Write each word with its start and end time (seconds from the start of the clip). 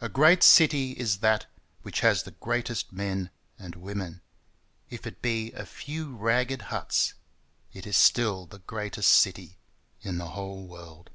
A 0.00 0.08
great 0.08 0.42
city 0.42 0.90
is 0.90 1.18
that 1.18 1.46
which 1.82 2.00
has 2.00 2.24
the 2.24 2.32
greatest 2.32 2.92
men 2.92 3.30
and 3.56 3.76
women, 3.76 4.20
If 4.90 5.06
it 5.06 5.22
be 5.22 5.52
a 5.52 5.64
few 5.64 6.16
ragged 6.16 6.62
huts 6.62 7.14
it 7.72 7.86
is 7.86 7.96
still 7.96 8.44
the 8.46 8.58
greatest 8.58 9.10
city 9.10 9.60
in 10.00 10.18
the 10.18 10.30
whole 10.30 10.66
world. 10.66 11.10